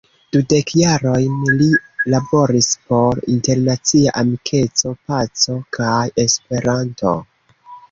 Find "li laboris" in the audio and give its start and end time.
1.59-2.69